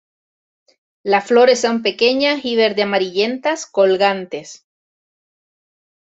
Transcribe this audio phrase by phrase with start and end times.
[1.03, 4.65] Las flores son pequeñas y verde-amarillentas, colgantes.